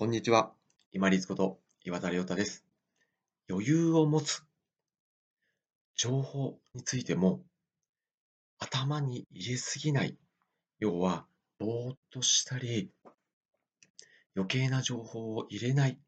[0.00, 0.54] こんにちは。
[0.92, 2.64] 今立こと岩田亮太です。
[3.50, 4.42] 余裕を持つ。
[5.94, 7.42] 情報についても
[8.58, 10.16] 頭に入れすぎない。
[10.78, 11.26] 要は、
[11.58, 12.90] ぼーっとしたり、
[14.34, 15.98] 余計な情報を入れない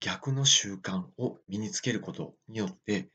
[0.00, 3.10] 逆の習慣を身につけることによって、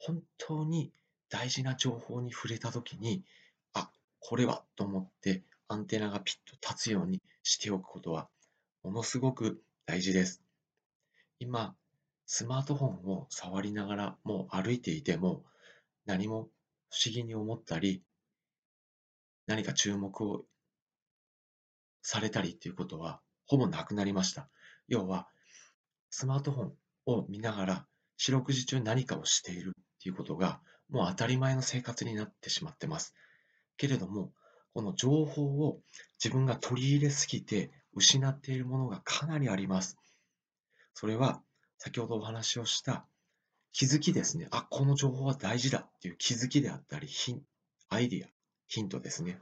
[0.00, 0.90] 本当に
[1.30, 3.22] 大事な情報に触れたときに、
[3.72, 8.28] あ、これはと思ってアンテナがピッと立つようにしておくことは
[8.88, 10.42] ものすごく大事です。
[11.40, 11.76] 今、
[12.24, 15.44] スマートフォンを触りながらもう歩いていても
[16.06, 16.48] 何も
[16.88, 18.02] 不思議に思ったり
[19.46, 20.46] 何か注目を
[22.00, 24.48] されたりっていうことはほぼなくなりました。
[24.88, 25.28] 要は
[26.08, 26.72] スマートフォン
[27.04, 33.14] を見ながら四六時中何かをしているっていうことがもう当たり前の生活になってしまってます。
[33.76, 34.32] けれども
[34.72, 35.82] この情報を
[36.22, 39.98] 自分が取り入れすぎて失っているものがかなりあります。
[40.94, 41.42] それは
[41.78, 43.06] 先ほどお話をした
[43.72, 44.48] 気づきですね。
[44.50, 47.42] あ、この情報は大事だっていう気づきであったり、ヒン
[47.88, 48.28] アイディア、
[48.66, 49.38] ヒントですね。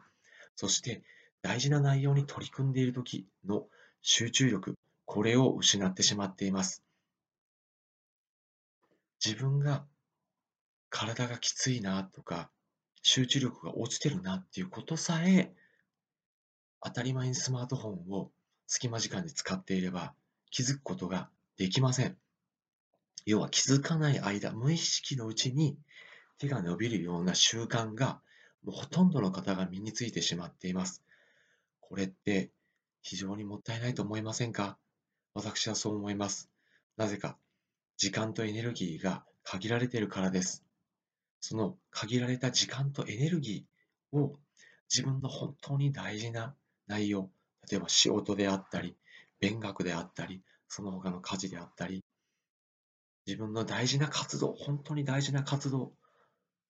[0.54, 1.02] そして
[1.42, 3.66] 大事な内容に取り組んでいる時の
[4.02, 6.82] 集中力、これを失ってしまっています。
[9.24, 9.84] 自分が
[10.90, 12.50] 体がきついなとか、
[13.02, 15.54] 集中力が落ちてるなっていうことさえ、
[16.82, 18.30] 当たり前にスマートフォンを
[18.66, 20.14] 隙間時間に使っていれば
[20.50, 22.16] 気づくことができません。
[23.24, 25.76] 要は気づかない間、無意識のうちに
[26.38, 28.20] 手が伸びるような習慣が
[28.64, 31.02] もうほとんどの方が身についてしまっています。
[31.80, 32.50] これって
[33.02, 34.76] 非常にもったいないと思いませんか？
[35.34, 36.50] 私はそう思います。
[36.96, 37.36] なぜか
[37.96, 40.64] 時間とエネルギーが限られているからです。
[41.40, 44.34] その限られた時間とエネルギーを
[44.92, 46.54] 自分の本当に大事な
[46.86, 47.30] 内容、
[47.70, 48.96] 例えば仕事であったり、
[49.40, 52.04] 勉学であったり、その他の家事であったり、
[53.26, 55.92] 自分の大事な活動、本当に大事な活動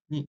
[0.09, 0.27] に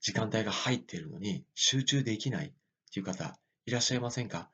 [0.00, 2.52] 時間帯が入っているのに集中できないっ
[2.92, 3.36] ていう方
[3.66, 4.50] いらっしゃいませんか？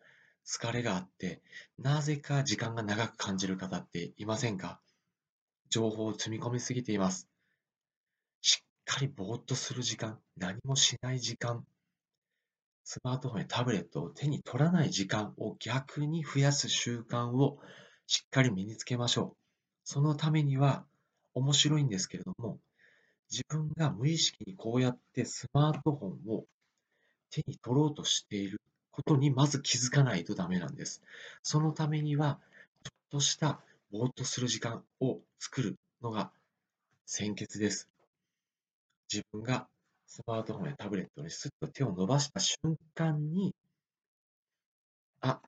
[0.46, 1.42] 疲れがあって、
[1.78, 4.80] なぜか時間が長く感じる方っていませんか？
[5.68, 7.28] 情報を積み込みすぎています。
[8.40, 11.66] しっかりぼーっとする時間、何もしない時間
[12.92, 17.60] スマートフォンやタブレットを手に取らない時間を逆に増やす習慣を
[18.08, 19.36] しっかり身につけましょう。
[19.84, 20.84] そのためには
[21.32, 22.58] 面白いんですけれども、
[23.30, 26.44] 自分が無意識にこうやってスマートフォンを
[27.30, 31.00] 手に取ろうとしていることにまず気づかないとダメなんです。
[31.44, 32.40] そのためには、
[32.82, 33.60] ちょっとした
[33.92, 36.32] ぼーっとする時間を作るのが
[37.06, 37.88] 先決です。
[39.12, 39.68] 自分が
[40.12, 42.56] スマートフォンやタブレットにスッと手を伸ばした瞬
[42.96, 43.54] 間に、
[45.20, 45.40] あ、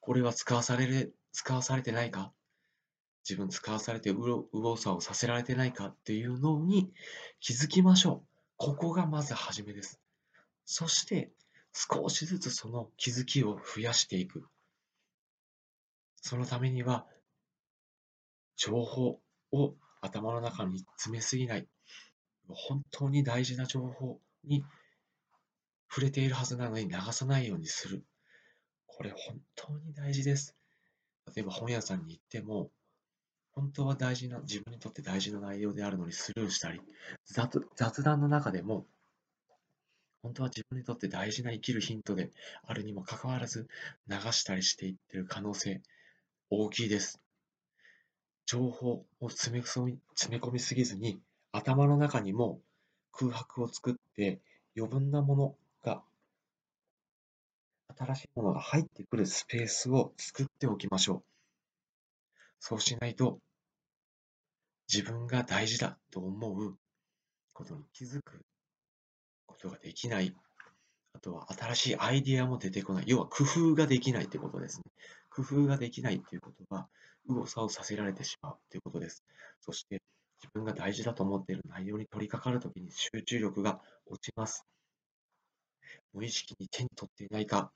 [0.00, 2.30] これは使わされる、使わされてないか？
[3.26, 5.86] 自分使わされて右往左往させられてないか？
[5.86, 6.90] っていうのに
[7.40, 8.28] 気づきましょう。
[8.58, 9.98] ここがまず初めです。
[10.66, 11.30] そして
[11.72, 14.44] 少しずつその気づきを増やしていく。
[16.16, 17.06] そのためには
[18.56, 19.18] 情報
[19.52, 21.66] を頭の中に詰めすぎない。
[22.54, 24.64] 本当に大事な情報に
[25.88, 28.04] 触れているはずなのに流さないようにする。
[28.86, 30.56] これ本当に大事です。
[31.34, 32.70] 例えば本屋さんに行っても、
[33.52, 36.80] 本当は大事な、自分にとって大事な内容であるのにスルーしたり、
[37.26, 38.86] 雑雑談の中でも、
[40.22, 42.30] 本当は自分にとって大事な生きるヒントで
[42.66, 43.68] あるにもかかわらず
[44.06, 45.80] 流したりしていってる可能性
[46.50, 47.20] 大きいです。
[48.44, 51.20] 情報を詰め込み詰め込みすぎずに
[51.52, 52.60] 頭の中にも
[53.12, 54.40] 空白を作って
[54.76, 56.02] 余分なものが
[57.96, 61.22] 新しいものが入ってくるスペースを作っておきましょう。
[62.60, 63.38] そうしないと
[64.92, 66.76] 自分が大事だと思う
[67.52, 68.40] ことに気づく
[69.46, 70.34] ことができない。
[71.12, 73.04] あとは新しいアイディアも出てこない。
[73.06, 74.84] 要は工夫ができないということですね。
[75.28, 76.88] 工夫ができないということは、
[77.28, 79.24] 右往左往させられてしまうということです。
[79.60, 80.02] そして、
[80.42, 84.64] 自分が大事だと思っている内容に取り掛かるときに集中力が落ちます。
[86.12, 87.72] 無意識に手に取っていないか、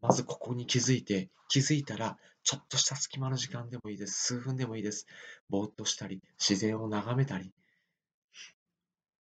[0.00, 4.22] まずここに気づいて、気づいたら、ちょっとした隙間の時間でもいいです。
[4.22, 5.06] 数分でもいいです。
[5.48, 7.52] ぼーっとしたり、自然を眺めたり、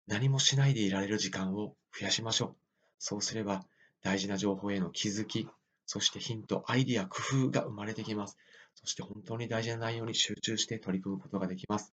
[0.06, 2.56] 何もしないでいられる時間を増やしましょう。
[2.98, 3.64] そうすれば、
[4.02, 5.48] 大事な情報への気づき、
[5.86, 8.36] そしてヒント、アイディア、工夫が生まれてきます。
[8.74, 11.94] そして本当に大事な内容に集中して取り組むことができます。